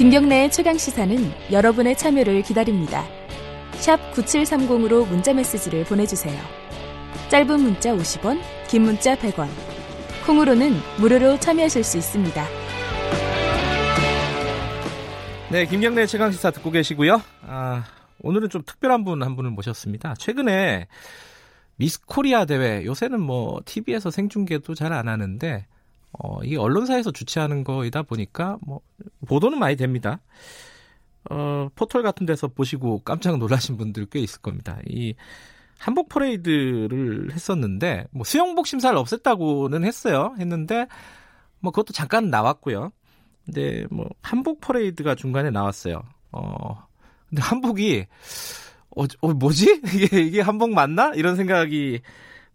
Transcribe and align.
김경래의 0.00 0.50
최강 0.50 0.78
시사는 0.78 1.14
여러분의 1.52 1.94
참여를 1.94 2.40
기다립니다. 2.40 3.04
샵 3.72 3.98
9730으로 4.12 5.06
문자 5.06 5.34
메시지를 5.34 5.84
보내주세요. 5.84 6.40
짧은 7.28 7.60
문자 7.60 7.94
50원, 7.94 8.40
긴 8.66 8.84
문자 8.84 9.14
100원. 9.14 9.46
콩으로는 10.24 10.72
무료로 11.00 11.38
참여하실 11.40 11.84
수 11.84 11.98
있습니다. 11.98 12.44
네, 15.52 15.66
김경래 15.66 16.06
최강 16.06 16.32
시사 16.32 16.50
듣고 16.50 16.70
계시고요. 16.70 17.20
아, 17.42 17.84
오늘은 18.22 18.48
좀 18.48 18.62
특별한 18.64 19.04
분 19.04 19.22
한 19.22 19.36
분을 19.36 19.50
모셨습니다. 19.50 20.14
최근에 20.14 20.86
미스 21.76 22.00
코리아 22.06 22.46
대회 22.46 22.86
요새는 22.86 23.20
뭐 23.20 23.60
TV에서 23.66 24.10
생중계도 24.10 24.74
잘 24.74 24.94
안 24.94 25.08
하는데 25.08 25.66
어, 26.12 26.42
이게 26.42 26.56
언론사에서 26.56 27.10
주최하는 27.10 27.64
거이다 27.64 28.02
보니까 28.04 28.56
뭐 28.62 28.80
보도는 29.30 29.60
많이 29.60 29.76
됩니다. 29.76 30.18
어, 31.30 31.68
포털 31.76 32.02
같은 32.02 32.26
데서 32.26 32.48
보시고 32.48 33.02
깜짝 33.04 33.38
놀라신 33.38 33.76
분들 33.76 34.06
꽤 34.06 34.18
있을 34.18 34.40
겁니다. 34.40 34.78
이 34.88 35.14
한복 35.78 36.08
퍼레이드를 36.08 37.30
했었는데 37.32 38.08
뭐 38.10 38.24
수영복 38.24 38.66
심사를 38.66 38.98
없앴다고는 38.98 39.84
했어요. 39.84 40.34
했는데 40.40 40.88
뭐 41.60 41.70
그것도 41.70 41.92
잠깐 41.92 42.28
나왔고요. 42.28 42.90
근데 43.44 43.86
뭐 43.90 44.08
한복 44.20 44.60
퍼레이드가 44.60 45.14
중간에 45.14 45.50
나왔어요. 45.50 46.02
어 46.32 46.86
근데 47.28 47.40
한복이 47.40 48.06
어, 48.96 49.04
어 49.20 49.32
뭐지? 49.32 49.80
이게 49.94 50.20
이게 50.22 50.40
한복 50.40 50.70
맞나? 50.70 51.12
이런 51.14 51.36
생각이 51.36 52.00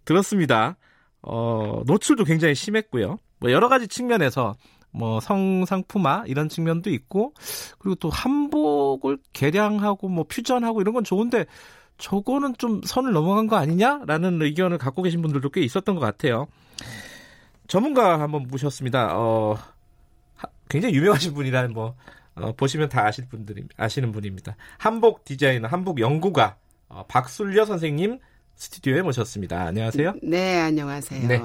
들었습니다. 0.03 0.75
어 1.21 1.83
노출도 1.85 2.25
굉장히 2.25 2.53
심했고요. 2.53 3.17
뭐 3.39 3.51
여러 3.51 3.69
가지 3.69 3.87
측면에서 3.87 4.55
뭐 4.95 5.19
성상품화 5.19 6.23
이런 6.27 6.49
측면도 6.49 6.89
있고 6.89 7.33
그리고 7.79 7.95
또 7.95 8.09
한복을 8.09 9.17
개량하고 9.33 10.07
뭐 10.07 10.23
퓨전하고 10.23 10.81
이런 10.81 10.93
건 10.93 11.03
좋은데 11.03 11.45
저거는 11.97 12.55
좀 12.57 12.81
선을 12.83 13.13
넘어간 13.13 13.47
거 13.47 13.55
아니냐라는 13.57 14.41
의견을 14.41 14.77
갖고 14.77 15.01
계신 15.01 15.21
분들도 15.21 15.49
꽤 15.49 15.61
있었던 15.61 15.95
것 15.95 16.01
같아요. 16.01 16.47
전문가 17.67 18.19
한번 18.19 18.47
모셨습니다. 18.47 19.17
어, 19.17 19.57
굉장히 20.69 20.95
유명하신 20.95 21.33
분이라는 21.33 21.73
뭐 21.73 21.95
어, 22.35 22.51
보시면 22.53 22.89
다 22.89 23.05
아실 23.05 23.27
분들이 23.27 23.63
아시는 23.77 24.11
분입니다. 24.11 24.55
한복 24.77 25.23
디자이너, 25.23 25.67
한복 25.67 25.99
연구가 25.99 26.57
어, 26.89 27.05
박술려 27.07 27.65
선생님 27.65 28.19
스튜디오에 28.55 29.01
모셨습니다. 29.01 29.61
안녕하세요. 29.63 30.15
네, 30.21 30.59
안녕하세요. 30.59 31.27
네. 31.27 31.41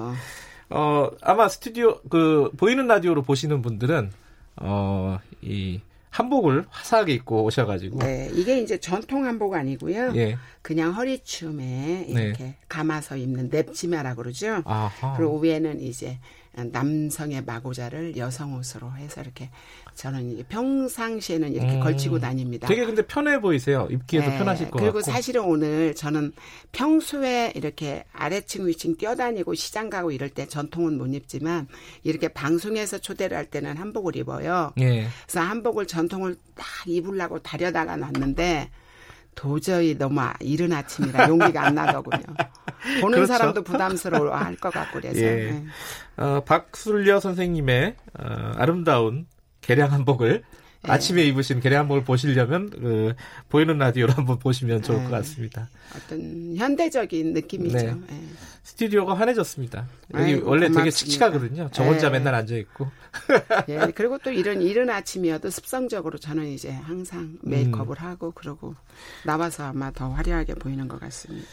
어, 0.70 1.10
아마 1.20 1.48
스튜디오 1.48 2.00
그 2.08 2.50
보이는 2.56 2.86
라디오로 2.86 3.22
보시는 3.22 3.60
분들은 3.62 4.10
어, 4.56 5.18
이 5.42 5.80
한복을 6.10 6.66
화사하게 6.68 7.12
입고 7.14 7.44
오셔가지고. 7.44 8.00
네, 8.00 8.30
이게 8.34 8.60
이제 8.60 8.78
전통 8.78 9.26
한복 9.26 9.54
아니고요. 9.54 10.12
예. 10.16 10.36
그냥 10.60 10.92
허리춤에 10.92 12.06
이렇게 12.08 12.44
네. 12.44 12.56
감아서 12.68 13.16
입는 13.16 13.48
냅치마라 13.50 14.16
그러죠. 14.16 14.62
아하. 14.64 15.16
그리고 15.16 15.38
위에는 15.38 15.80
이제 15.80 16.18
남성의 16.54 17.44
마고자를 17.44 18.16
여성 18.16 18.54
옷으로 18.54 18.90
해서 18.92 19.20
이렇게 19.20 19.50
저는 19.94 20.44
평상시에는 20.48 21.52
이렇게 21.52 21.74
음, 21.74 21.80
걸치고 21.80 22.18
다닙니다. 22.18 22.66
되게 22.68 22.84
근데 22.84 23.02
편해 23.02 23.40
보이세요. 23.40 23.86
입기에도 23.90 24.30
네, 24.30 24.38
편하실 24.38 24.70
것 24.70 24.78
그리고 24.78 24.98
같고. 24.98 25.10
사실은 25.12 25.42
오늘 25.44 25.94
저는 25.94 26.32
평소에 26.72 27.52
이렇게 27.54 28.04
아래층 28.12 28.66
위층 28.66 28.96
뛰어다니고 28.96 29.54
시장 29.54 29.90
가고 29.90 30.10
이럴 30.10 30.28
때 30.28 30.46
전통은 30.46 30.98
못 30.98 31.06
입지만 31.14 31.68
이렇게 32.02 32.28
방송에서 32.28 32.98
초대를 32.98 33.36
할 33.36 33.46
때는 33.46 33.76
한복을 33.76 34.16
입어요. 34.16 34.72
예. 34.80 35.06
그래서 35.26 35.40
한복을 35.40 35.86
전통을 35.86 36.36
딱 36.54 36.66
입으려고 36.86 37.38
다려다가 37.38 37.96
놨는데 37.96 38.70
도저히 39.34 39.96
너무 39.96 40.20
이른 40.40 40.72
아침이라 40.72 41.28
용기가 41.28 41.66
안 41.66 41.74
나더군요. 41.74 42.22
보는 43.00 43.16
그렇죠. 43.18 43.26
사람도 43.32 43.62
부담스러워 43.62 44.34
할 44.34 44.56
것 44.56 44.72
같고 44.72 45.00
그래서. 45.00 45.20
예. 45.20 45.50
네. 45.52 45.64
어, 46.16 46.42
박술려 46.44 47.20
선생님의 47.20 47.96
어, 48.18 48.52
아름다운 48.56 49.26
개량 49.60 49.92
한복을 49.92 50.42
네. 50.82 50.90
아침에 50.92 51.24
입으신 51.24 51.60
개량 51.60 51.80
한복을 51.80 52.04
보시려면 52.04 52.70
그 52.70 53.14
보이는 53.50 53.76
라디오로 53.76 54.14
한번 54.14 54.38
보시면 54.38 54.82
좋을 54.82 54.98
네. 54.98 55.04
것 55.04 55.10
같습니다. 55.10 55.68
어떤 55.94 56.56
현대적인 56.56 57.34
느낌이죠. 57.34 57.76
네. 57.76 57.94
네. 58.08 58.22
스튜디오가 58.62 59.14
환해졌습니다. 59.14 59.86
여기 60.14 60.24
아이고, 60.24 60.48
원래 60.48 60.68
고맙습니다. 60.68 60.78
되게 60.80 60.90
칙칙하거든요. 60.90 61.68
저 61.72 61.84
혼자 61.84 62.08
네. 62.10 62.18
맨날 62.18 62.34
앉아 62.34 62.54
있고. 62.56 62.88
예, 63.68 63.78
그리고 63.94 64.16
또 64.18 64.30
이런 64.30 64.62
이른 64.62 64.88
아침이어도 64.88 65.50
습성적으로 65.50 66.18
저는 66.18 66.46
이제 66.46 66.70
항상 66.70 67.36
메이크업을 67.42 67.96
음. 68.00 68.04
하고 68.06 68.30
그러고 68.32 68.74
나와서 69.24 69.64
아마 69.64 69.90
더 69.90 70.10
화려하게 70.10 70.54
보이는 70.54 70.86
것 70.88 71.00
같습니다. 71.00 71.48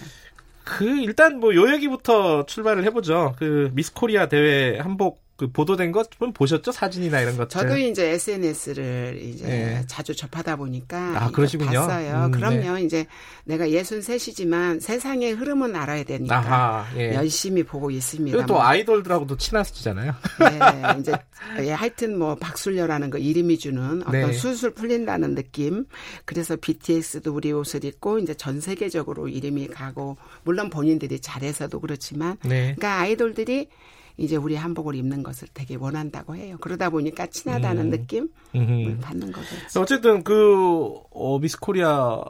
그 0.67 0.85
일단 1.01 1.39
뭐 1.39 1.53
요 1.55 1.71
얘기부터 1.73 2.45
출발을 2.45 2.83
해보죠. 2.85 3.35
그 3.37 3.71
미스 3.73 3.93
코리아 3.93 4.27
대회 4.27 4.77
한복 4.79 5.23
그 5.37 5.51
보도된 5.51 5.91
것 5.91 6.07
좀 6.19 6.33
보셨죠 6.33 6.71
사진이나 6.71 7.21
이런 7.21 7.37
것들. 7.37 7.49
저도 7.49 7.77
이제 7.77 8.09
SNS를 8.09 9.19
이제 9.21 9.45
네. 9.45 9.83
자주 9.87 10.15
접하다 10.15 10.55
보니까 10.55 11.23
아 11.23 11.31
그러시군요. 11.31 11.71
봤어요. 11.71 12.25
음, 12.25 12.31
그럼요. 12.31 12.73
네. 12.73 12.81
이제 12.83 13.05
내가 13.45 13.69
예순 13.69 14.01
셋이지만 14.01 14.79
세상의 14.79 15.33
흐름은 15.33 15.75
알아야 15.75 16.03
되니까 16.03 16.37
아하, 16.37 16.85
예. 16.97 17.13
열심히 17.13 17.63
보고 17.63 17.91
있습니다. 17.91 18.35
그리고 18.35 18.47
또 18.47 18.61
아이돌들하고도 18.61 19.37
친하시잖아요. 19.37 20.13
네, 20.39 20.99
이제 20.99 21.13
예, 21.59 21.71
하여튼 21.71 22.17
뭐 22.17 22.35
박술려라는 22.35 23.09
거 23.11 23.17
이름이 23.17 23.59
주는 23.59 24.01
어떤 24.01 24.11
네. 24.11 24.33
술술 24.33 24.73
풀린다는 24.73 25.35
느낌. 25.35 25.85
그래서 26.25 26.55
BTS도 26.55 27.33
우리 27.33 27.51
옷을 27.51 27.85
입고 27.85 28.19
이제 28.19 28.33
전 28.33 28.59
세계적으로 28.59 29.27
이름이 29.27 29.67
가고 29.67 30.17
물론 30.43 30.69
본인들이 30.69 31.19
잘해서도 31.19 31.79
그렇지만, 31.79 32.37
네. 32.43 32.73
그러니까 32.75 32.99
아이돌들이 33.01 33.69
이제 34.17 34.35
우리 34.35 34.55
한복을 34.55 34.95
입는 34.95 35.23
것을 35.23 35.47
되게 35.53 35.75
원한다고 35.75 36.35
해요. 36.35 36.57
그러다 36.59 36.89
보니까 36.89 37.27
친하다는 37.27 37.85
음. 37.85 37.89
느낌을 37.91 38.29
음. 38.55 38.99
받는 39.01 39.31
거죠. 39.31 39.47
어쨌든 39.79 40.23
그 40.23 40.93
어, 41.11 41.39
미스 41.39 41.59
코리아 41.59 42.23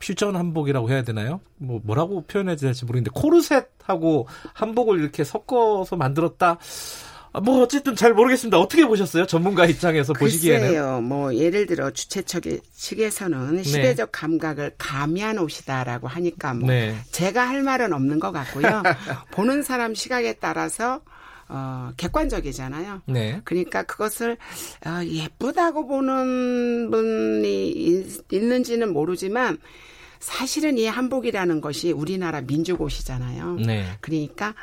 퓨전 0.00 0.36
한복이라고 0.36 0.90
해야 0.90 1.02
되나요? 1.02 1.40
뭐 1.56 1.80
뭐라고 1.84 2.22
표현해야 2.26 2.56
될지 2.56 2.84
모르겠는데 2.84 3.10
코르셋하고 3.14 4.28
한복을 4.52 5.00
이렇게 5.00 5.24
섞어서 5.24 5.96
만들었다. 5.96 6.58
아, 7.34 7.40
뭐 7.40 7.62
어쨌든 7.62 7.96
잘 7.96 8.12
모르겠습니다. 8.12 8.58
어떻게 8.58 8.84
보셨어요? 8.84 9.26
전문가 9.26 9.64
입장에서 9.64 10.12
보시기에는. 10.12 10.68
글쎄요. 10.68 11.00
뭐 11.00 11.34
예를 11.34 11.66
들어 11.66 11.90
주최 11.90 12.22
측에서는 12.22 13.56
네. 13.56 13.62
시대적 13.62 14.10
감각을 14.12 14.74
가미한 14.76 15.38
옷이다라고 15.38 16.08
하니까 16.08 16.52
뭐 16.54 16.68
네. 16.68 16.94
제가 17.10 17.48
할 17.48 17.62
말은 17.62 17.92
없는 17.92 18.20
것 18.20 18.32
같고요. 18.32 18.82
보는 19.32 19.62
사람 19.62 19.94
시각에 19.94 20.34
따라서 20.34 21.00
어, 21.54 21.92
객관적이잖아요. 21.98 23.02
네. 23.06 23.40
그러니까 23.44 23.82
그것을 23.82 24.38
어, 24.86 25.04
예쁘다고 25.04 25.86
보는 25.86 26.90
분이 26.90 27.68
있, 27.70 28.32
있는지는 28.32 28.92
모르지만 28.92 29.58
사실은 30.18 30.78
이 30.78 30.86
한복이라는 30.86 31.60
것이 31.60 31.92
우리나라 31.92 32.40
민족옷이잖아요. 32.40 33.56
네. 33.66 33.84
그러니까 34.00 34.54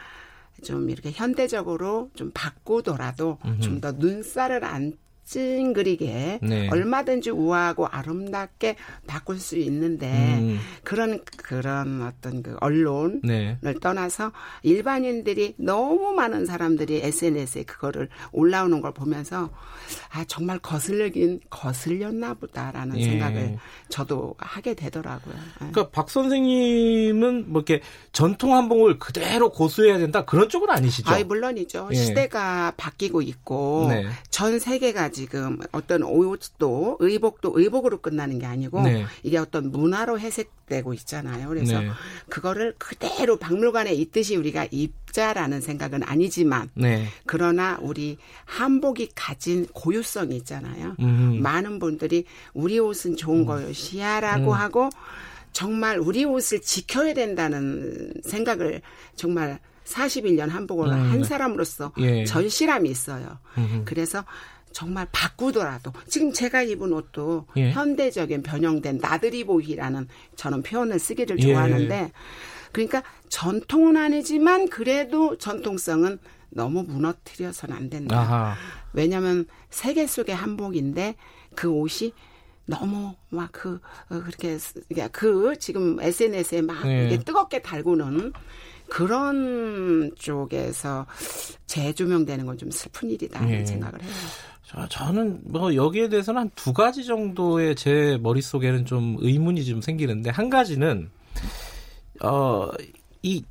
좀 0.63 0.89
이렇게 0.89 1.11
현대적으로 1.11 2.09
좀 2.16 2.31
바꾸더라도 2.33 3.38
좀 3.61 3.79
더 3.81 3.91
눈살을 3.91 4.63
안 4.66 4.94
찡그리게 5.29 6.40
네. 6.41 6.69
얼마든지 6.69 7.29
우아하고 7.29 7.85
아름답게 7.88 8.75
바꿀 9.06 9.40
수 9.40 9.57
있는데 9.57 10.07
음. 10.40 10.59
그런 10.84 11.23
그런 11.38 12.01
어떤 12.01 12.41
그 12.41 12.57
언론을 12.59 13.22
네. 13.23 13.57
떠나서 13.79 14.31
일반인들이 14.63 15.53
너무 15.57 16.13
많은 16.13 16.45
사람들이 16.45 17.01
SNS에 17.03 17.63
그거를 17.63 18.09
올라오는 18.31 18.81
걸 18.81 18.91
보면서 18.91 19.51
아 20.12 20.24
정말 20.25 20.57
거슬리긴 20.59 21.42
거슬렸나 21.50 22.33
보다라는 22.33 22.98
예. 22.98 23.03
생각을 23.03 23.57
저도 23.89 24.36
하게 24.39 24.74
되더라고요. 24.74 25.36
예. 25.36 25.71
그러니까 25.71 25.89
박 25.89 26.09
선생님은 26.09 27.51
뭐 27.51 27.62
이렇게 27.62 27.83
전통 28.12 28.56
한복을 28.56 28.98
그대로 28.98 29.51
고수해야 29.51 30.00
된다 30.00 30.25
그런 30.25 30.50
쪽은 30.50 30.69
아니시죠? 30.71 31.12
아 31.12 31.24
물론이죠. 31.24 31.89
예. 31.92 31.95
시대가 31.95 32.74
바뀌고 32.77 33.21
있고 33.21 33.88
네. 33.89 34.06
전 34.31 34.57
세계가 34.57 35.12
지금 35.19 35.60
어떤 35.74 36.01
옷도 36.04 36.95
의복도 37.01 37.51
의복으로 37.54 38.00
끝나는 38.00 38.39
게 38.39 38.45
아니고 38.45 38.81
네. 38.83 39.06
이게 39.21 39.38
어떤 39.38 39.69
문화로 39.69 40.18
해석되고 40.18 40.94
있잖아요. 40.94 41.50
그래서 41.50 41.81
네. 41.81 41.89
그거를 42.30 42.74
그대로 42.77 43.36
박물관에 43.36 43.94
있듯이 43.94 44.38
우리가 44.38 44.68
입자라는 44.71 45.60
생각은 45.60 46.04
아니지만 46.04 46.69
네. 46.74 47.06
그러나 47.25 47.77
우리 47.81 48.18
한복이 48.45 49.10
가진 49.13 49.68
고유성이 49.74 50.38
있잖아요. 50.38 50.95
음. 51.01 51.39
많은 51.42 51.80
분들이 51.80 52.24
우리 52.54 52.80
옷은 52.80 53.18
좋은 53.18 53.39
음. 53.39 53.45
것이야라고 53.45 54.51
음. 54.51 54.57
하고 54.57 54.89
정말 55.51 56.00
우리 56.00 56.24
옷을 56.24 56.62
지켜야 56.62 57.13
된다는 57.13 58.13
생각을 58.24 58.81
정말 59.18 59.60
41년 59.83 60.50
한복을 60.50 60.88
음. 60.88 61.12
한 61.12 61.24
사람으로서 61.24 61.92
예. 61.98 62.24
절실함이 62.24 62.89
있어요. 62.89 63.39
음. 63.57 63.81
그래서 63.83 64.24
정말 64.71 65.07
바꾸더라도 65.12 65.92
지금 66.07 66.31
제가 66.31 66.62
입은 66.63 66.94
옷도 66.94 67.48
예. 67.57 67.71
현대적인 67.71 68.44
변형된 68.44 69.00
나들이보이라는 69.01 70.07
저는 70.36 70.63
표현을 70.63 71.00
쓰기를 71.00 71.38
예. 71.39 71.44
좋아하는데 71.44 72.12
그러니까 72.71 73.04
전통은 73.30 73.98
아니지만 73.98 74.69
그래도 74.69 75.38
전통성은 75.38 76.19
너무 76.51 76.83
무너뜨려서는 76.83 77.75
안 77.75 77.89
된다. 77.89 78.19
아하. 78.19 78.56
왜냐하면 78.94 79.45
세계 79.69 80.07
속의 80.07 80.36
한복인데 80.36 81.15
그 81.56 81.69
옷이 81.69 82.13
너무 82.65 83.15
막그 83.30 83.80
어, 84.10 84.19
그렇게 84.22 84.57
그 85.12 85.56
지금 85.60 86.00
SNS에 86.00 86.62
막 86.62 86.86
네. 86.86 87.07
이게 87.07 87.24
뜨겁게 87.24 87.62
달구는 87.62 88.31
그런 88.89 90.12
쪽에서 90.15 91.06
재조명되는 91.68 92.45
건 92.45 92.57
좀 92.57 92.72
슬픈 92.72 93.10
일이다 93.10 93.45
네. 93.45 93.65
생각을 93.65 94.01
해요. 94.01 94.12
저는 94.89 95.42
뭐 95.45 95.74
여기에 95.75 96.10
대해서는 96.10 96.42
한 96.42 96.51
두 96.56 96.74
가지 96.74 97.06
정도의 97.06 97.75
제 97.75 98.18
머릿속에는 98.21 98.86
좀 98.86 99.18
의문이 99.19 99.66
좀 99.66 99.81
생기는데 99.81 100.30
한 100.30 100.50
가지는 100.50 101.10
어 102.21 102.69
이 103.21 103.44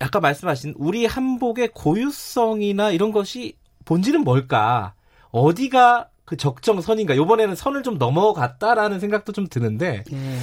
아까 0.00 0.20
말씀하신 0.20 0.74
우리 0.76 1.06
한복의 1.06 1.68
고유성이나 1.74 2.90
이런 2.90 3.12
것이 3.12 3.54
본질은 3.84 4.22
뭘까? 4.24 4.94
어디가 5.30 6.08
그 6.24 6.36
적정선인가? 6.36 7.16
요번에는 7.16 7.54
선을 7.54 7.82
좀 7.82 7.98
넘어갔다라는 7.98 9.00
생각도 9.00 9.32
좀 9.32 9.46
드는데. 9.46 10.04
네. 10.10 10.38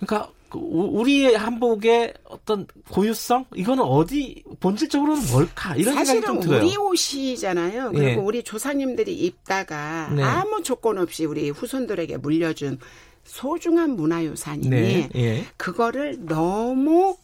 그러니까 0.00 0.30
그 0.30 0.43
우리의 0.60 1.36
한복의 1.36 2.14
어떤 2.24 2.66
고유성 2.90 3.46
이거는 3.54 3.82
어디 3.84 4.42
본질적으로는 4.60 5.22
뭘까 5.32 5.76
이런 5.76 5.94
생각이 5.94 6.20
좀 6.22 6.40
들어요. 6.40 6.60
우리 6.60 6.76
옷이잖아요. 6.76 7.92
그리고 7.92 8.08
예. 8.08 8.14
우리 8.14 8.42
조상님들이 8.42 9.14
입다가 9.14 10.10
네. 10.14 10.22
아무 10.22 10.62
조건 10.62 10.98
없이 10.98 11.24
우리 11.24 11.50
후손들에게 11.50 12.18
물려준 12.18 12.78
소중한 13.24 13.90
문화유산이니 13.96 14.70
네. 14.70 15.08
예. 15.14 15.44
그거를 15.56 16.24
너무 16.26 17.16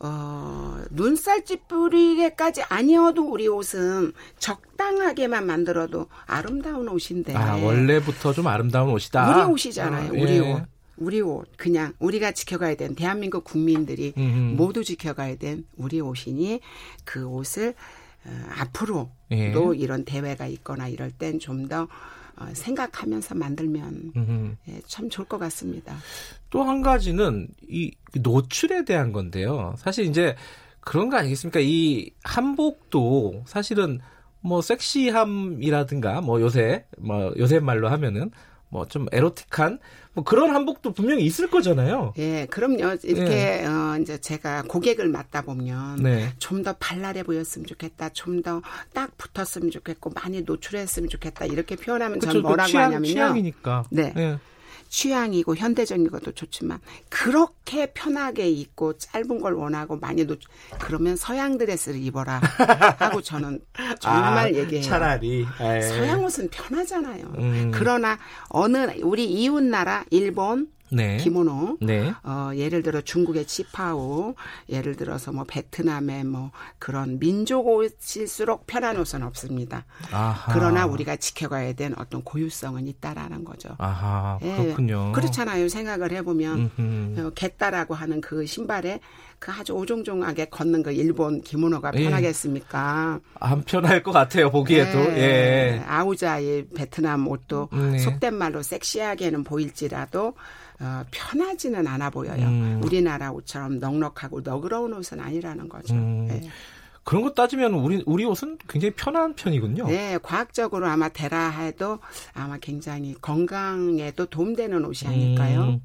어, 0.00 0.78
눈살찌 0.90 1.62
뿌리게까지 1.68 2.62
아니어도 2.62 3.24
우리 3.24 3.48
옷은 3.48 4.12
적당하게만 4.38 5.44
만들어도 5.44 6.06
아름다운 6.26 6.88
옷인데. 6.88 7.34
아, 7.34 7.56
원래부터 7.56 8.32
좀 8.32 8.46
아름다운 8.46 8.90
옷이다. 8.90 9.44
우리 9.44 9.52
옷이잖아요. 9.52 10.10
어, 10.10 10.12
우리 10.12 10.36
예. 10.36 10.38
옷. 10.52 10.62
우리 10.98 11.20
옷. 11.20 11.48
그냥 11.56 11.92
우리가 11.98 12.32
지켜가야 12.32 12.74
된 12.76 12.94
대한민국 12.94 13.44
국민들이 13.44 14.12
음흠. 14.16 14.56
모두 14.56 14.84
지켜가야 14.84 15.36
된 15.36 15.64
우리 15.76 16.00
옷이니 16.00 16.60
그 17.04 17.26
옷을 17.26 17.74
어, 18.24 18.30
앞으로도 18.58 19.10
예. 19.32 19.52
이런 19.76 20.04
대회가 20.04 20.46
있거나 20.46 20.88
이럴 20.88 21.10
땐 21.10 21.38
좀더 21.38 21.88
어, 22.36 22.46
생각하면서 22.52 23.34
만들면 23.34 24.56
예, 24.68 24.80
참 24.86 25.08
좋을 25.10 25.26
것 25.26 25.38
같습니다. 25.38 25.96
또 26.50 26.62
한 26.62 26.82
가지는 26.82 27.48
이 27.68 27.92
노출에 28.14 28.84
대한 28.84 29.12
건데요. 29.12 29.74
사실 29.78 30.04
이제 30.06 30.36
그런 30.80 31.10
거 31.10 31.16
아니겠습니까? 31.16 31.60
이 31.60 32.10
한복도 32.22 33.42
사실은 33.46 34.00
뭐 34.40 34.62
섹시함이라든가 34.62 36.20
뭐 36.20 36.40
요새 36.40 36.84
뭐 36.98 37.32
요새 37.38 37.58
말로 37.60 37.88
하면은 37.88 38.30
뭐 38.70 38.84
좀 38.86 39.06
에로틱한 39.12 39.78
뭐 40.14 40.24
그런 40.24 40.54
한복도 40.54 40.92
분명히 40.92 41.24
있을 41.24 41.48
거잖아요. 41.48 42.12
예, 42.18 42.46
그럼요. 42.50 42.96
이렇게 43.02 43.60
예. 43.62 43.66
어 43.66 43.98
이제 44.00 44.18
제가 44.18 44.62
고객을 44.68 45.08
맡다 45.08 45.42
보면 45.42 46.02
네. 46.02 46.32
좀더 46.38 46.74
발랄해 46.78 47.22
보였으면 47.22 47.66
좋겠다. 47.66 48.10
좀 48.10 48.42
더 48.42 48.60
딱 48.92 49.10
붙었으면 49.16 49.70
좋겠고 49.70 50.10
많이 50.10 50.42
노출했으면 50.42 51.08
좋겠다. 51.08 51.46
이렇게 51.46 51.76
표현하면 51.76 52.20
저는 52.20 52.42
뭐라고 52.42 52.68
취향, 52.68 52.84
하냐면요. 52.86 53.06
취향이니까. 53.12 53.84
네. 53.90 54.12
예. 54.16 54.38
취향이고 54.88 55.56
현대적인 55.56 56.10
것도 56.10 56.32
좋지만 56.32 56.80
그렇게 57.08 57.86
편하게 57.92 58.48
입고 58.50 58.98
짧은 58.98 59.40
걸 59.40 59.54
원하고 59.54 59.96
많이 59.96 60.24
놓 60.24 60.38
그러면 60.78 61.16
서양 61.16 61.58
드레스를 61.58 62.00
입어라 62.02 62.40
하고 62.98 63.20
저는 63.20 63.60
정말 64.00 64.38
아, 64.38 64.50
얘기해요. 64.52 64.82
차라리 64.82 65.40
에이. 65.40 65.46
예. 65.76 65.80
서양 65.82 66.24
옷은 66.24 66.48
편하잖아요. 66.50 67.24
음. 67.38 67.70
그러나 67.74 68.18
어느 68.48 68.78
우리 69.02 69.24
이웃 69.26 69.62
나라 69.62 70.04
일본 70.10 70.68
네. 70.90 71.16
기모노. 71.18 71.78
네. 71.80 72.12
어, 72.22 72.50
예를 72.54 72.82
들어 72.82 73.00
중국의 73.00 73.46
치파오, 73.46 74.34
예를 74.68 74.96
들어서 74.96 75.32
뭐 75.32 75.44
베트남의 75.44 76.24
뭐 76.24 76.50
그런 76.78 77.18
민족 77.18 77.66
옷일수록 77.66 78.66
편한 78.66 78.98
옷은 78.98 79.22
없습니다. 79.22 79.84
아하. 80.10 80.52
그러나 80.52 80.86
우리가 80.86 81.16
지켜가야 81.16 81.72
된 81.74 81.94
어떤 81.98 82.22
고유성은 82.22 82.86
있다라는 82.86 83.44
거죠. 83.44 83.70
아하, 83.78 84.38
예. 84.42 84.56
그렇군요. 84.56 85.12
그렇잖아요. 85.12 85.68
생각을 85.68 86.12
해보면 86.12 86.70
어, 87.18 87.30
겟다라고 87.34 87.94
하는 87.94 88.20
그 88.20 88.46
신발에 88.46 89.00
그 89.38 89.52
아주 89.52 89.72
오종종하게 89.72 90.46
걷는 90.46 90.82
그 90.82 90.92
일본 90.92 91.40
기모노가 91.42 91.92
예. 91.94 92.04
편하겠습니까? 92.04 93.20
안 93.38 93.62
편할 93.62 94.02
것 94.02 94.12
같아요 94.12 94.50
보기에도. 94.50 94.98
예. 94.98 95.18
예. 95.18 95.84
아우자의 95.86 96.66
베트남 96.74 97.28
옷도 97.28 97.68
네. 97.72 97.98
속된 97.98 98.34
말로 98.34 98.62
섹시하게는 98.62 99.44
보일지라도 99.44 100.34
어, 100.80 101.02
편하지는 101.10 101.86
않아 101.86 102.10
보여요. 102.10 102.44
음. 102.46 102.80
우리나라 102.84 103.32
옷처럼 103.32 103.78
넉넉하고 103.78 104.42
너그러운 104.42 104.92
옷은 104.94 105.20
아니라는 105.20 105.68
거죠. 105.68 105.94
음. 105.94 106.26
네. 106.28 106.48
그런 107.04 107.22
거 107.22 107.32
따지면 107.32 107.72
우리 107.74 108.02
우리 108.06 108.24
옷은 108.26 108.58
굉장히 108.68 108.92
편한 108.94 109.34
편이군요. 109.34 109.86
네, 109.88 110.18
과학적으로 110.22 110.86
아마 110.88 111.08
대라 111.08 111.48
해도 111.48 112.00
아마 112.34 112.58
굉장히 112.58 113.14
건강에도 113.20 114.26
도움되는 114.26 114.84
옷이 114.84 115.08
아닐까요? 115.10 115.60
음. 115.62 115.80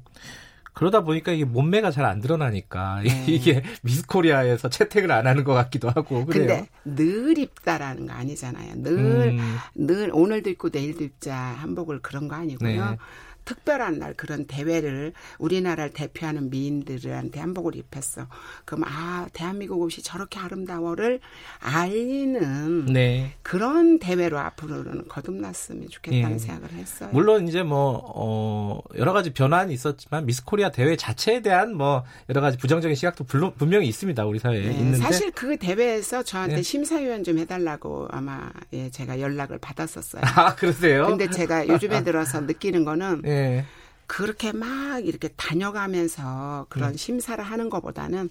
그러다 0.74 1.02
보니까 1.02 1.32
이게 1.32 1.44
몸매가 1.44 1.92
잘 1.92 2.04
안 2.04 2.20
드러나니까 2.20 3.00
네. 3.04 3.24
이게 3.32 3.62
미스코리아에서 3.82 4.68
채택을 4.68 5.10
안 5.12 5.26
하는 5.26 5.44
것 5.44 5.54
같기도 5.54 5.88
하고 5.88 6.26
그래요. 6.26 6.46
근데 6.46 6.68
늘 6.84 7.38
입다라는 7.38 8.06
거 8.08 8.12
아니잖아요. 8.12 8.74
늘늘 8.76 9.38
늘 9.74 10.10
오늘도 10.12 10.50
입고 10.50 10.68
내일도 10.72 11.04
입자 11.04 11.34
한복을 11.34 12.00
그런 12.02 12.28
거 12.28 12.34
아니고요. 12.36 12.90
네. 12.90 12.96
특별한 13.44 13.98
날 13.98 14.14
그런 14.14 14.46
대회를 14.46 15.12
우리나라를 15.38 15.92
대표하는 15.92 16.50
미인들한테 16.50 17.40
한복을 17.40 17.76
입혔어. 17.76 18.26
그럼 18.64 18.84
아 18.86 19.26
대한민국 19.32 19.80
옷이 19.80 20.02
저렇게 20.02 20.38
아름다워를 20.38 21.20
알리는 21.60 22.86
네. 22.86 23.34
그런 23.42 23.98
대회로 23.98 24.38
앞으로는 24.38 25.08
거듭났으면 25.08 25.88
좋겠다는 25.88 26.34
예. 26.34 26.38
생각을 26.38 26.72
했어요. 26.72 27.10
물론 27.12 27.48
이제 27.48 27.62
뭐 27.62 28.02
어, 28.14 28.80
여러 28.96 29.12
가지 29.12 29.32
변화는 29.32 29.72
있었지만 29.72 30.26
미스코리아 30.26 30.70
대회 30.70 30.96
자체에 30.96 31.40
대한 31.40 31.74
뭐 31.74 32.04
여러 32.28 32.40
가지 32.40 32.56
부정적인 32.56 32.94
시각도 32.94 33.24
분명히 33.24 33.88
있습니다 33.88 34.24
우리 34.24 34.38
사회에 34.38 34.60
네. 34.60 34.72
있는데 34.72 34.98
사실 34.98 35.30
그 35.32 35.56
대회에서 35.56 36.22
저한테 36.22 36.56
네. 36.56 36.62
심사위원 36.62 37.24
좀 37.24 37.38
해달라고 37.38 38.08
아마 38.10 38.50
예, 38.72 38.90
제가 38.90 39.20
연락을 39.20 39.58
받았었어요. 39.58 40.22
아 40.24 40.54
그러세요? 40.54 41.06
근데 41.06 41.28
제가 41.28 41.68
요즘에 41.68 42.02
들어서 42.04 42.40
느끼는 42.40 42.84
거는 42.84 43.22
네. 43.34 43.56
네. 43.56 43.64
그렇게 44.06 44.52
막 44.52 45.04
이렇게 45.06 45.28
다녀가면서 45.28 46.66
그런 46.68 46.92
네. 46.92 46.96
심사를 46.98 47.42
하는 47.42 47.70
것보다는 47.70 48.28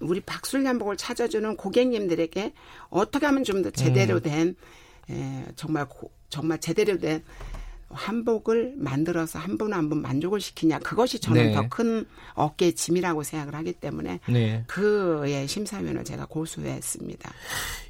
우리 0.00 0.20
박술연복을 0.20 0.96
찾아주는 0.96 1.56
고객님들에게 1.56 2.52
어떻게 2.90 3.26
하면 3.26 3.42
좀 3.44 3.62
더 3.62 3.70
제대로 3.70 4.16
음. 4.16 4.22
된 4.22 4.56
에, 5.10 5.44
정말 5.56 5.86
고, 5.88 6.12
정말 6.28 6.58
제대로 6.60 6.96
된 6.98 7.22
한복을 7.90 8.74
만들어서 8.76 9.40
한분 9.40 9.72
한 9.72 9.88
분 9.90 10.00
만족을 10.00 10.40
시키냐 10.40 10.78
그것이 10.78 11.18
저는 11.18 11.46
네. 11.46 11.52
더큰 11.54 12.06
어깨 12.34 12.70
짐이라고 12.70 13.24
생각을 13.24 13.54
하기 13.56 13.72
때문에 13.74 14.20
네. 14.28 14.62
그의 14.68 15.48
심사위원을 15.48 16.04
제가 16.04 16.26
고수했습니다. 16.26 17.32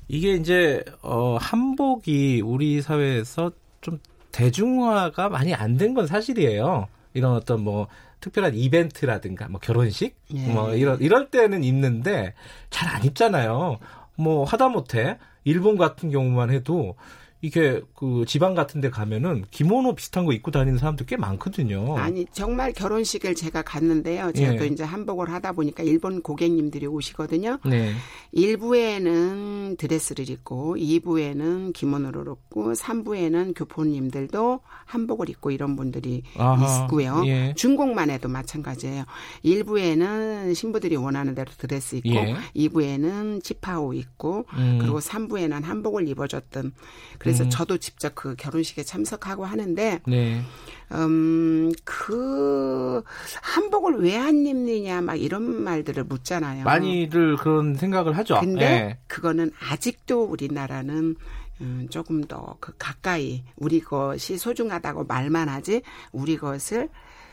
이게 0.09 0.35
이제 0.37 0.83
어 1.03 1.37
한복이 1.37 2.41
우리 2.45 2.81
사회에서 2.81 3.53
좀 3.83 3.99
대중화가 4.33 5.29
많이 5.29 5.55
안 5.55 5.77
된 5.77 5.95
건 5.95 6.07
사실이에요. 6.07 6.89
이런 7.15 7.33
어떤 7.33 7.63
뭐 7.63 7.89
특별한 8.21 8.55
이벤트라든가 8.55 9.49
뭐 9.49 9.61
결혼식 9.61 10.15
예. 10.35 10.47
뭐 10.53 10.75
이런 10.75 11.01
이럴 11.01 11.31
때는 11.31 11.65
입는데 11.65 12.35
잘 12.71 12.89
안 12.95 13.05
입잖아요. 13.05 13.79
뭐 14.17 14.45
하다못해 14.45 15.19
일본 15.45 15.77
같은 15.79 16.11
경우만 16.11 16.51
해도 16.51 16.97
이게 17.43 17.81
그 17.95 18.25
지방 18.27 18.55
같은 18.55 18.81
데 18.81 18.91
가면은 18.91 19.45
기모노 19.51 19.95
비슷한 19.95 20.27
거 20.27 20.33
입고 20.33 20.51
다니는 20.51 20.79
사람들 20.79 21.07
꽤 21.07 21.17
많거든요. 21.17 21.97
아니, 21.97 22.27
정말 22.33 22.73
결혼식을 22.73 23.35
제가 23.35 23.63
갔는데요. 23.63 24.33
제가 24.33 24.55
예. 24.55 24.57
또 24.59 24.65
이제 24.67 24.85
한복을 24.85 25.31
하다 25.31 25.53
보니까 25.53 25.83
일본 25.83 26.21
고객님들이 26.21 26.87
오시거든요. 26.87 27.59
네. 27.65 27.95
1부에는 28.35 29.79
드레스를 29.79 30.29
입고 30.29 30.77
2부에는 30.77 31.73
기모노를 31.73 32.25
입고 32.31 32.73
3부에는 32.73 33.55
교포님들도 33.57 34.61
한복을 34.85 35.31
입고 35.31 35.51
이런 35.51 35.77
분들이 35.77 36.23
아하, 36.37 36.85
있고요. 36.85 37.23
예. 37.27 37.55
중국만 37.57 38.11
해도 38.11 38.29
마찬가지예요. 38.29 39.05
1부에는 39.45 40.55
신부들이 40.55 40.97
원하는 40.97 41.35
대로 41.35 41.51
드레스 41.57 41.97
입고 41.97 42.11
예. 42.11 42.37
2부에는 42.55 43.43
치파오 43.43 43.95
입고 43.95 44.47
음. 44.55 44.79
그리고 44.81 44.99
3부에는 44.99 45.63
한복을 45.63 46.07
입어줬던 46.09 46.73
그래서 47.19 47.30
음. 47.45 47.51
저도 47.51 47.79
직접 47.79 48.15
그 48.15 48.35
결혼식에 48.37 48.83
참석하고 48.83 49.45
하는데 49.45 50.01
네. 50.07 50.43
음, 50.93 51.71
그 51.85 53.03
한복을 53.43 54.01
왜 54.03 54.17
안 54.17 54.45
입느냐 54.47 55.01
막 55.01 55.15
이런 55.15 55.43
말들을 55.63 56.05
묻잖아요. 56.05 56.65
많이들 56.65 57.37
그런 57.37 57.75
생각을 57.75 58.17
하죠. 58.19 58.41
근데 58.41 58.61
네. 58.61 58.99
그거는 59.07 59.51
아직도 59.71 60.25
우리나라는 60.25 61.17
음, 61.63 61.87
조금 61.91 62.23
더 62.25 62.57
그 62.61 62.73
가까이 62.79 63.45
우리 63.57 63.81
것이 63.81 64.37
소중하다고 64.39 65.05
말만 65.05 65.49
하지 65.49 65.83
우리 66.13 66.37
것을 66.37 66.89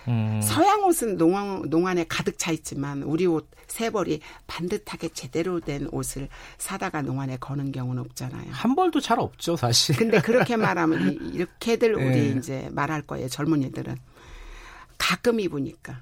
음. 0.07 0.39
서양 0.41 0.83
옷은 0.85 1.17
농안, 1.17 1.63
농안에 1.69 2.05
가득 2.07 2.37
차 2.37 2.51
있지만 2.51 3.03
우리 3.03 3.25
옷 3.25 3.57
세 3.67 3.89
벌이 3.89 4.21
반듯하게 4.47 5.09
제대로 5.09 5.59
된 5.59 5.87
옷을 5.91 6.29
사다가 6.57 7.01
농안에 7.01 7.37
거는 7.37 7.71
경우는 7.71 8.01
없잖아요. 8.01 8.49
한 8.51 8.75
벌도 8.75 9.01
잘 9.01 9.19
없죠, 9.19 9.55
사실. 9.55 9.95
근데 9.95 10.19
그렇게 10.21 10.55
말하면 10.57 11.33
이렇게들 11.33 11.93
우리 11.95 12.33
네. 12.33 12.35
이제 12.37 12.69
말할 12.71 13.03
거예요, 13.03 13.27
젊은이들은. 13.27 13.97
가끔 14.97 15.39
입으니까. 15.39 15.99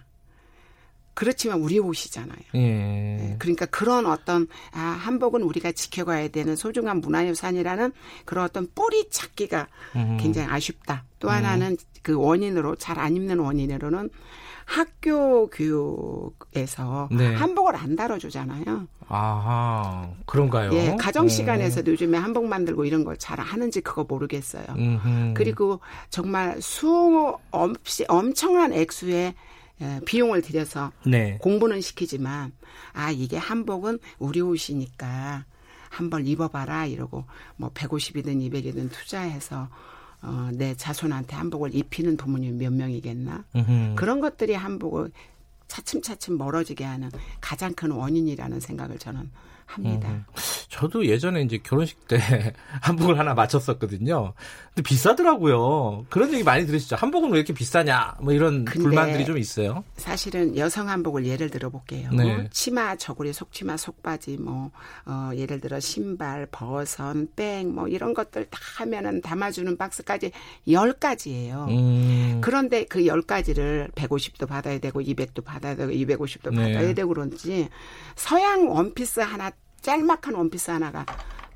그렇지만 1.15 1.61
우리 1.61 1.79
옷이잖아요. 1.79 2.37
예. 2.53 2.59
네, 2.59 3.35
그러니까 3.39 3.65
그런 3.65 4.05
어떤 4.05 4.47
아, 4.71 4.79
한복은 4.79 5.41
우리가 5.41 5.71
지켜가야 5.71 6.27
되는 6.27 6.55
소중한 6.55 6.99
문화유산이라는 7.01 7.91
그런 8.25 8.45
어떤 8.45 8.67
뿌리 8.75 9.09
찾기가 9.09 9.67
음. 9.95 10.17
굉장히 10.19 10.47
아쉽다. 10.49 11.05
또 11.19 11.29
하나는 11.29 11.71
음. 11.71 11.77
그 12.03 12.13
원인으로 12.13 12.75
잘 12.75 12.99
안 12.99 13.15
입는 13.15 13.39
원인으로는 13.39 14.09
학교 14.65 15.47
교육에서 15.49 17.07
네. 17.11 17.33
한복을 17.35 17.75
안 17.75 17.95
다뤄주잖아요. 17.95 18.87
아하, 19.07 20.09
그런가요? 20.25 20.73
예, 20.73 20.95
가정 20.99 21.27
시간에서도 21.27 21.89
음. 21.89 21.93
요즘에 21.93 22.17
한복 22.17 22.45
만들고 22.47 22.85
이런 22.85 23.03
걸 23.03 23.15
잘 23.17 23.39
하는지 23.39 23.79
그거 23.81 24.03
모르겠어요. 24.03 24.65
음흠. 24.69 25.33
그리고 25.35 25.79
정말 26.09 26.61
수 26.61 27.37
없이 27.51 28.05
엄청난 28.07 28.73
액수의 28.73 29.15
예, 29.15 29.35
비용을 30.05 30.41
들여서 30.41 30.91
네. 31.05 31.37
공부는 31.41 31.81
시키지만 31.81 32.53
아 32.93 33.11
이게 33.11 33.37
한복은 33.37 33.99
우리 34.19 34.41
옷이니까 34.41 35.45
한벌 35.89 36.27
입어봐라 36.27 36.85
이러고 36.85 37.25
뭐 37.57 37.71
150이든 37.71 38.51
200이든 38.51 38.91
투자해서 38.91 39.69
어, 40.21 40.49
내 40.53 40.73
자손한테 40.75 41.35
한복을 41.35 41.75
입히는 41.75 42.17
부모님 42.17 42.57
몇 42.57 42.73
명이겠나 42.73 43.45
음흠. 43.55 43.95
그런 43.95 44.21
것들이 44.21 44.53
한복을 44.53 45.11
차츰차츰 45.67 46.37
멀어지게 46.37 46.83
하는 46.83 47.11
가장 47.41 47.73
큰 47.73 47.91
원인이라는 47.91 48.59
생각을 48.59 48.97
저는 48.97 49.29
합니다. 49.65 50.09
음. 50.09 50.25
저도 50.69 51.05
예전에 51.05 51.41
이제 51.41 51.57
결혼식 51.57 52.07
때 52.07 52.17
한복을 52.81 53.17
하나 53.17 53.33
맞췄었거든요. 53.33 54.33
근데 54.73 54.81
비싸더라고요. 54.81 56.05
그런 56.09 56.33
얘기 56.33 56.43
많이 56.43 56.65
들으시죠? 56.65 56.97
한복은 56.97 57.31
왜 57.31 57.37
이렇게 57.37 57.53
비싸냐? 57.53 58.17
뭐 58.21 58.33
이런 58.33 58.65
불만들이 58.65 59.23
좀 59.23 59.37
있어요. 59.37 59.85
사실은 59.95 60.57
여성 60.57 60.89
한복을 60.89 61.25
예를 61.25 61.49
들어 61.49 61.69
볼게요. 61.69 62.09
네. 62.11 62.49
치마, 62.51 62.97
저고리, 62.97 63.31
속치마, 63.31 63.77
속바지, 63.77 64.37
뭐, 64.37 64.71
어, 65.05 65.31
예를 65.33 65.61
들어 65.61 65.79
신발, 65.79 66.45
버선, 66.51 67.29
백, 67.37 67.67
뭐 67.67 67.87
이런 67.87 68.13
것들 68.13 68.47
다 68.49 68.59
하면은 68.79 69.21
담아주는 69.21 69.77
박스까지 69.77 70.31
10가지예요. 70.67 71.69
음. 71.69 72.41
그런데 72.41 72.83
그 72.83 72.99
10가지를 72.99 73.91
150도 73.93 74.47
받아야 74.47 74.77
되고 74.79 74.99
200도 74.99 75.43
받아야 75.43 75.75
되고 75.75 75.91
250도 75.91 76.53
네. 76.53 76.73
받아야 76.73 76.93
되고 76.93 77.09
그런지 77.09 77.69
서양 78.15 78.69
원피스 78.69 79.21
하나 79.21 79.51
짤막한 79.81 80.33
원피스 80.35 80.71
하나가 80.71 81.05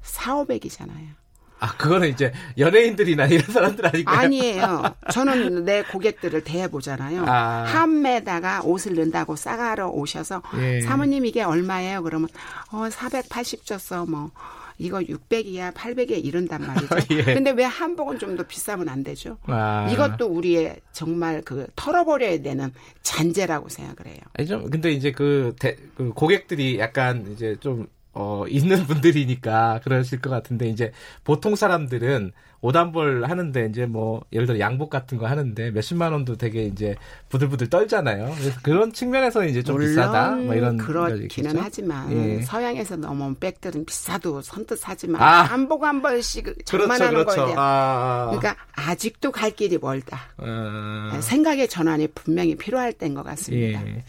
4, 0.02 0.36
500이잖아요. 0.36 1.20
아, 1.62 1.76
그거는 1.76 2.08
이제 2.08 2.32
연예인들이나 2.58 3.26
이런 3.28 3.42
사람들 3.52 3.86
아니고요? 3.86 4.16
아니에요. 4.16 4.84
저는 5.12 5.66
내 5.66 5.84
고객들을 5.84 6.44
대해보잖아요. 6.46 7.26
아. 7.28 7.66
한매다가 7.68 8.62
옷을 8.64 8.96
넣는다고 8.96 9.36
싸가러 9.36 9.90
오셔서 9.90 10.42
예. 10.58 10.80
사모님 10.82 11.26
이게 11.26 11.44
얼마예요? 11.44 12.02
그러면 12.04 12.30
어, 12.72 12.90
480 12.90 13.66
줬어. 13.66 14.06
뭐 14.06 14.32
이거 14.78 15.00
600이야, 15.00 15.74
800이야 15.74 16.24
이런단 16.24 16.66
말이죠. 16.66 16.96
예. 17.12 17.24
근데 17.26 17.52
왜 17.52 17.66
한복은 17.66 18.20
좀 18.20 18.38
더 18.38 18.44
비싸면 18.44 18.88
안 18.88 19.04
되죠? 19.04 19.38
아. 19.48 19.90
이것도 19.92 20.28
우리의 20.28 20.80
정말 20.94 21.42
그 21.42 21.68
털어버려야 21.76 22.42
되는 22.42 22.72
잔재라고 23.02 23.68
생각을 23.68 24.14
해요. 24.14 24.22
아니 24.38 24.48
좀 24.48 24.70
근데 24.70 24.92
이제 24.94 25.12
그, 25.12 25.54
대, 25.60 25.76
그 25.98 26.12
고객들이 26.14 26.80
약간 26.80 27.30
이제 27.34 27.58
좀 27.60 27.88
어, 28.13 28.46
있는 28.48 28.86
분들이니까 28.88 29.82
그러실 29.84 30.20
것 30.20 30.30
같은데 30.30 30.68
이제 30.68 30.92
보통 31.24 31.56
사람들은 31.56 32.32
오단벌 32.62 33.24
하는데 33.24 33.68
이제 33.68 33.86
뭐 33.86 34.22
예를 34.34 34.46
들어 34.46 34.60
양복 34.60 34.89
같은 34.89 35.18
거 35.18 35.28
하는데 35.28 35.72
몇십만 35.72 36.12
원도 36.12 36.36
되게 36.36 36.63
이제 36.66 36.96
부들부들 37.30 37.70
떨잖아요. 37.70 38.36
그래서 38.38 38.60
그런 38.62 38.92
측면에서 38.92 39.46
이제 39.46 39.63
좀 39.63 39.80
비싸다 39.80 40.32
뭐 40.32 40.56
이런 40.56 40.75
그렇기는 40.75 41.56
하지만 41.58 42.12
예. 42.12 42.42
서양에서 42.42 42.98
넘어온 42.98 43.36
백들은 43.39 43.86
비싸도 43.86 44.42
선뜻 44.42 44.78
사지만 44.78 45.22
아. 45.22 45.44
한복 45.44 45.84
한 45.84 46.01
벌씩 46.01 46.44
그렇죠, 46.44 46.78
장만하는 46.80 47.13
그렇죠, 47.13 47.32
그렇죠. 47.32 47.46
거에 47.46 47.56
아. 47.58 48.25
그러니까 48.32 48.58
아직도 48.75 49.32
갈 49.32 49.51
길이 49.51 49.78
멀다. 49.78 50.20
아. 50.38 51.18
생각의 51.22 51.70
전환이 51.70 52.08
분명히 52.08 52.56
필요할 52.56 52.92
때인 52.92 53.13
것 53.13 53.24
같습니다. 53.24 53.88
예. 53.88 54.04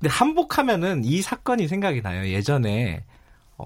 근데 0.00 0.08
한복하면은 0.08 1.04
이 1.04 1.22
사건이 1.22 1.68
생각이 1.68 2.02
나요. 2.02 2.26
예전에 2.26 3.04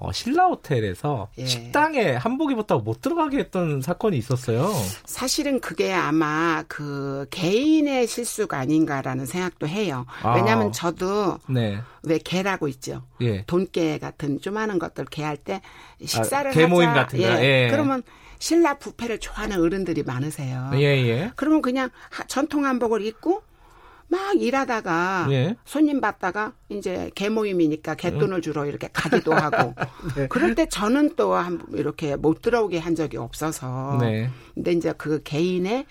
어, 0.01 0.11
신라 0.11 0.47
호텔에서 0.47 1.29
예. 1.37 1.45
식당에 1.45 2.11
한복 2.13 2.51
입었다고 2.51 2.81
못 2.81 3.01
들어가게 3.01 3.39
했던 3.39 3.81
사건이 3.81 4.17
있었어요. 4.17 4.71
사실은 5.05 5.59
그게 5.59 5.93
아마 5.93 6.63
그 6.67 7.25
개인의 7.31 8.07
실수가 8.07 8.57
아닌가라는 8.57 9.25
생각도 9.25 9.67
해요. 9.67 10.05
아. 10.23 10.35
왜냐하면 10.35 10.71
저도 10.71 11.39
네. 11.47 11.79
왜 12.03 12.17
개라고 12.17 12.67
있죠. 12.67 13.03
예. 13.21 13.43
돈개 13.45 13.97
같은 13.99 14.39
좀하는 14.39 14.79
것들 14.79 15.05
개할 15.05 15.37
때 15.37 15.61
식사를 16.03 16.51
아, 16.51 16.53
개 16.53 16.65
모임 16.65 16.93
같은 16.93 17.19
거. 17.19 17.25
예. 17.25 17.65
예. 17.65 17.67
그러면 17.69 18.03
신라 18.39 18.75
부페를 18.75 19.19
좋아하는 19.19 19.59
어른들이 19.59 20.03
많으세요. 20.03 20.71
예, 20.75 20.79
예. 20.79 21.31
그러면 21.35 21.61
그냥 21.61 21.89
전통 22.27 22.65
한복을 22.65 23.03
입고 23.03 23.41
막 24.09 24.41
일하다가 24.41 25.27
예. 25.31 25.55
손님 25.65 25.99
받다가 25.99 26.53
이제 26.69 27.11
개 27.15 27.27
모임이니까 27.29 27.95
개돈을 27.95 28.41
주러 28.41 28.65
이렇게 28.65 28.89
가기도 28.93 29.33
하고 29.33 29.73
네. 30.15 30.27
그럴 30.27 30.55
때 30.55 30.67
저는 30.69 31.15
또 31.15 31.33
한 31.33 31.61
이렇게 31.73 32.15
못 32.15 32.41
들어오게 32.41 32.77
한 32.79 32.95
적이 32.95 33.17
없어서 33.17 33.97
네. 33.99 34.29
근데 34.55 34.71
이제 34.71 34.93
그 34.97 35.21
개인의 35.23 35.85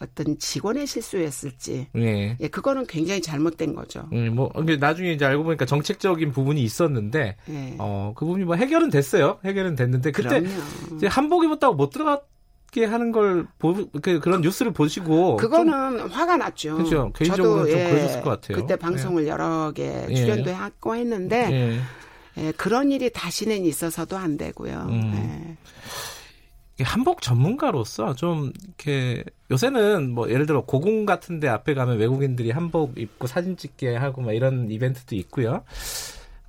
어떤 0.00 0.38
직원의 0.38 0.86
실수였을지 0.86 1.88
예. 1.96 2.36
예 2.40 2.48
그거는 2.48 2.86
굉장히 2.86 3.20
잘못된 3.20 3.74
거죠. 3.74 4.08
음, 4.12 4.34
뭐 4.34 4.50
나중에 4.78 5.12
이제 5.12 5.26
알고 5.26 5.44
보니까 5.44 5.66
정책적인 5.66 6.32
부분이 6.32 6.62
있었는데 6.62 7.36
예. 7.50 7.74
어그 7.78 8.24
부분이 8.24 8.44
뭐 8.44 8.54
해결은 8.54 8.88
됐어요. 8.90 9.38
해결은 9.44 9.74
됐는데 9.74 10.12
그때 10.12 10.40
그럼요. 10.40 10.48
이제 10.96 11.06
한복 11.06 11.44
입었다고 11.44 11.74
못 11.74 11.90
들어 11.90 12.22
가게 12.70 12.84
하는 12.84 13.10
걸 13.10 13.46
보, 13.58 13.74
그, 14.00 14.20
그런 14.20 14.40
뉴스를 14.40 14.72
보시고 14.72 15.36
그거는 15.36 15.98
좀, 15.98 16.08
화가 16.08 16.36
났죠. 16.36 16.76
그렇죠. 16.76 17.12
개인적으로 17.14 17.66
좀 17.66 17.78
예, 17.78 17.90
그러셨을 17.90 18.22
것 18.22 18.30
같아요. 18.30 18.58
그때 18.58 18.76
방송을 18.76 19.24
예. 19.24 19.28
여러 19.28 19.72
개 19.72 20.06
출연도 20.06 20.50
예. 20.50 20.54
하고 20.54 20.94
했는데 20.94 21.50
예. 21.50 22.42
예. 22.42 22.52
그런 22.52 22.92
일이 22.92 23.10
다시는 23.10 23.64
있어서도 23.64 24.16
안 24.16 24.36
되고요. 24.36 24.86
음. 24.88 25.56
예. 26.78 26.84
한복 26.84 27.20
전문가로서 27.20 28.14
좀 28.14 28.52
이렇게 28.64 29.24
요새는 29.50 30.12
뭐 30.12 30.30
예를 30.30 30.46
들어 30.46 30.64
고궁 30.64 31.04
같은데 31.04 31.48
앞에 31.48 31.74
가면 31.74 31.98
외국인들이 31.98 32.52
한복 32.52 32.98
입고 32.98 33.26
사진 33.26 33.56
찍게 33.56 33.96
하고 33.96 34.22
막 34.22 34.32
이런 34.32 34.70
이벤트도 34.70 35.16
있고요. 35.16 35.64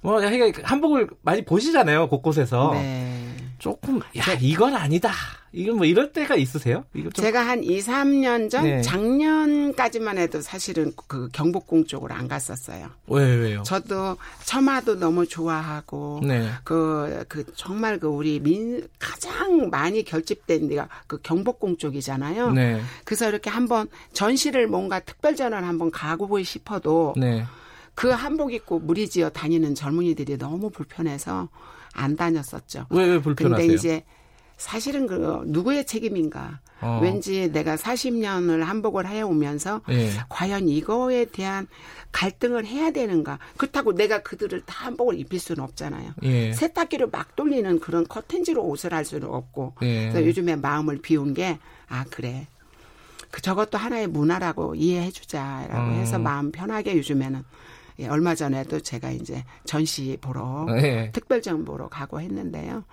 뭐 0.02 0.22
한복을 0.64 1.10
많이 1.24 1.44
보시잖아요 1.44 2.08
곳곳에서. 2.10 2.72
네. 2.74 3.31
조금 3.62 4.00
야 4.18 4.24
이건 4.42 4.76
아니다. 4.76 5.12
이건 5.52 5.78
뭐 5.78 5.86
이럴 5.86 6.12
때가 6.12 6.36
있으세요? 6.36 6.84
제가 7.14 7.46
한 7.46 7.64
2, 7.64 7.80
3년 7.80 8.50
전 8.50 8.64
네. 8.64 8.82
작년까지만 8.82 10.18
해도 10.18 10.42
사실은 10.42 10.92
그 11.08 11.30
경복궁 11.32 11.86
쪽으로 11.86 12.16
안 12.16 12.28
갔었어요. 12.28 12.90
왜 13.06 13.24
왜요? 13.36 13.62
저도 13.62 14.18
처마도 14.46 14.96
너무 14.98 15.28
좋아하고 15.28 16.22
네. 16.24 16.50
그, 16.64 17.24
그 17.28 17.46
정말 17.56 18.00
그 18.00 18.08
우리 18.08 18.40
민 18.40 18.88
가장 18.98 19.70
많이 19.70 20.04
결집된 20.04 20.68
데가 20.68 20.90
그 21.06 21.20
경복궁 21.22 21.78
쪽이잖아요. 21.78 22.54
네. 22.54 22.82
그래서 23.06 23.30
이렇게 23.30 23.52
한번 23.52 23.88
전시를 24.14 24.66
뭔가 24.68 25.00
특별 25.00 25.36
전을 25.36 25.64
한번 25.64 25.92
가고 25.92 26.42
싶어도 26.42 27.14
네. 27.16 27.46
그 27.94 28.10
한복 28.10 28.54
입고 28.54 28.80
무리지어 28.80 29.30
다니는 29.30 29.76
젊은이들이 29.76 30.40
너무 30.40 30.72
불편해서 30.72 31.50
안 31.94 32.16
다녔었죠. 32.16 32.88
왜, 32.90 33.06
왜 33.06 33.22
불편하세요? 33.22 33.68
근데 33.68 33.74
이제 33.74 34.04
사실은 34.58 35.08
그 35.08 35.44
누구의 35.48 35.86
책임인가? 35.86 36.60
어. 36.82 37.00
왠지 37.02 37.52
내가 37.52 37.76
40년을 37.76 38.62
한복을 38.62 39.08
해 39.08 39.22
오면서 39.22 39.82
예. 39.90 40.10
과연 40.30 40.68
이거에 40.68 41.26
대한 41.26 41.68
갈등을 42.12 42.66
해야 42.66 42.92
되는가? 42.92 43.38
그렇다고 43.58 43.94
내가 43.94 44.22
그들을 44.24 44.62
다 44.66 44.86
한복을 44.88 45.20
입힐 45.20 45.40
수는 45.40 45.64
없잖아요. 45.64 46.14
예. 46.24 46.54
세탁기를 46.54 47.10
막 47.12 47.36
돌리는 47.36 47.80
그런 47.80 48.08
커튼지로 48.08 48.64
옷을 48.64 48.94
할 48.94 49.06
수는 49.06 49.28
없고. 49.28 49.76
예. 49.84 50.10
그래서 50.12 50.26
요즘에 50.28 50.56
마음을 50.56 51.00
비운 51.02 51.34
게 51.34 51.60
아 51.92 52.06
그래. 52.10 52.48
그 53.30 53.42
저것도 53.42 53.78
하나의 53.78 54.08
문화라고 54.08 54.76
이해해 54.76 55.12
주자라고 55.12 55.92
음. 55.92 55.94
해서 56.00 56.18
마음 56.18 56.52
편하게 56.52 56.98
요즘에는 56.98 57.44
예, 58.02 58.08
얼마 58.08 58.36
전에도 58.36 58.80
제가 58.80 59.12
이제 59.12 59.44
전시 59.64 60.18
보러 60.20 60.68
예. 60.82 61.12
특별전 61.14 61.66
보러 61.66 61.88
가고 61.88 62.20
했는데요. 62.20 62.84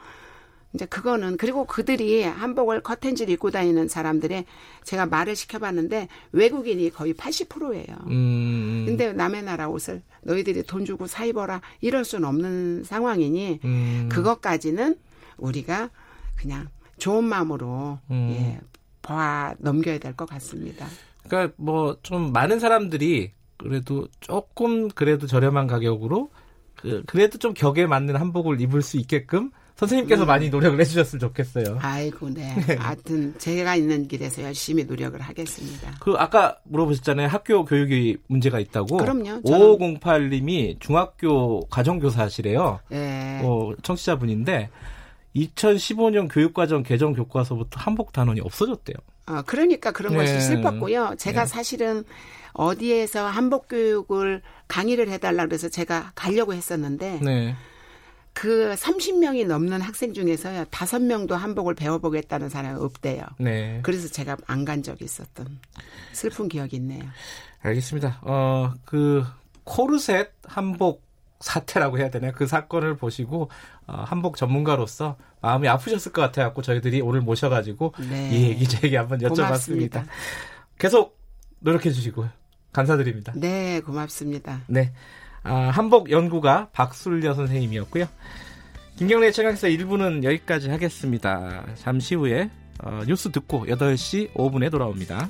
이제 0.75 0.85
그거는 0.85 1.38
그리고 1.38 1.65
그들이 1.65 2.23
한복을 2.25 2.83
커튼지를 2.83 3.33
입고 3.33 3.50
다니는 3.50 3.88
사람들의 3.88 4.45
제가 4.85 5.07
말을 5.07 5.35
시켜봤는데 5.35 6.09
외국인이 6.33 6.91
거의 6.91 7.15
80%예요. 7.15 7.97
음. 8.09 8.85
근데 8.87 9.15
남의 9.15 9.45
나라 9.45 9.69
옷을 9.69 10.03
너희들이 10.23 10.65
돈 10.65 10.85
주고 10.85 11.07
사 11.07 11.25
입어라 11.25 11.62
이럴 11.81 12.05
수는 12.05 12.29
없는 12.29 12.85
상황이니 12.85 13.61
음. 13.65 14.09
그것까지는 14.12 14.97
우리가 15.38 15.88
그냥 16.37 16.69
좋은 16.99 17.25
마음으로 17.25 17.99
음. 18.11 18.29
예, 18.38 18.61
봐 19.00 19.55
넘겨야 19.59 19.99
될 19.99 20.12
것 20.15 20.29
같습니다. 20.29 20.87
그러니까 21.27 21.55
뭐 21.57 21.97
좀 22.03 22.31
많은 22.33 22.59
사람들이 22.61 23.33
그래도 23.59 24.09
조금 24.21 24.88
그래도 24.88 25.27
저렴한 25.27 25.67
가격으로 25.67 26.31
그 26.77 27.03
그래도 27.07 27.38
좀 27.38 27.55
격에 27.55 27.87
맞는 27.87 28.17
한복을 28.17 28.61
입을 28.61 28.83
수 28.83 28.97
있게끔 28.97 29.50
선생님께서 29.79 30.25
음. 30.25 30.27
많이 30.27 30.50
노력을 30.50 30.79
해주셨으면 30.81 31.21
좋겠어요. 31.21 31.79
아이고, 31.81 32.31
네. 32.31 32.53
네. 32.67 32.75
하여튼 32.75 33.33
제가 33.38 33.77
있는 33.77 34.09
길에서 34.09 34.43
열심히 34.43 34.85
노력을 34.85 35.21
하겠습니다. 35.21 35.95
그 36.00 36.15
아까 36.19 36.59
물어보셨잖아요. 36.65 37.29
학교 37.29 37.65
교육이 37.65 38.17
문제가 38.27 38.59
있다고. 38.59 38.97
그럼요. 38.97 39.43
5508님이 39.43 40.81
중학교 40.81 41.61
가정교사시래요. 41.67 42.81
네. 42.88 43.41
어, 43.45 43.73
청취자분인데 43.83 44.69
2015년 45.37 46.29
교육과정 46.29 46.83
개정 46.83 47.12
교과서부터 47.12 47.79
한복 47.79 48.12
단원이 48.12 48.41
없어졌대요. 48.41 48.97
아, 49.28 49.42
그러니까 49.42 49.90
그런 49.92 50.12
네. 50.12 50.18
것이 50.18 50.40
슬펐고요. 50.40 51.14
제가 51.18 51.42
네. 51.42 51.47
사실은 51.47 52.04
어디에서 52.54 53.26
한복 53.26 53.68
교육을 53.68 54.42
강의를 54.68 55.08
해달라 55.11 55.44
그래서 55.47 55.68
제가 55.68 56.12
가려고 56.14 56.54
했었는데 56.54 57.20
네. 57.23 57.54
그 58.32 58.75
30명이 58.76 59.47
넘는 59.47 59.80
학생 59.80 60.12
중에서요, 60.14 60.64
5명도 60.66 61.32
한복을 61.32 61.75
배워보겠다는 61.75 62.49
사람이 62.49 62.78
없대요. 62.80 63.23
네. 63.38 63.80
그래서 63.82 64.08
제가 64.08 64.37
안 64.47 64.64
간 64.64 64.82
적이 64.82 65.04
있었던 65.06 65.58
슬픈 66.12 66.49
기억이 66.49 66.76
있네요. 66.76 67.02
알겠습니다. 67.62 68.20
어, 68.23 68.73
그, 68.85 69.25
코르셋 69.64 70.30
한복 70.44 71.02
사태라고 71.40 71.99
해야 71.99 72.11
되나요? 72.11 72.33
그 72.35 72.47
사건을 72.47 72.97
보시고, 72.97 73.50
어, 73.87 74.04
한복 74.07 74.37
전문가로서 74.37 75.16
마음이 75.40 75.68
아프셨을 75.68 76.12
것 76.12 76.23
같아 76.23 76.42
갖고 76.45 76.62
저희들이 76.62 77.00
오늘 77.00 77.21
모셔가지고 77.21 77.95
네. 78.11 78.30
이 78.30 78.49
얘기 78.49 78.66
제 78.66 78.80
얘기 78.85 78.97
한번 78.97 79.18
여쭤봤습니다. 79.21 79.37
고맙습니다. 79.37 80.04
계속 80.78 81.18
노력해 81.61 81.90
주시고요. 81.90 82.30
감사드립니다. 82.73 83.33
네, 83.37 83.80
고맙습니다. 83.80 84.61
네. 84.66 84.92
아, 85.42 85.54
한복 85.54 86.11
연구가 86.11 86.68
박술려 86.73 87.35
선생님이었고요. 87.35 88.07
김경래 88.97 89.30
최강에서 89.30 89.68
1부는 89.68 90.25
여기까지 90.25 90.71
하겠습니다. 90.71 91.64
잠시 91.76 92.14
후에 92.16 92.50
어, 92.83 93.02
뉴스 93.07 93.30
듣고 93.30 93.66
8시 93.66 94.33
5분에 94.35 94.71
돌아옵니다. 94.71 95.28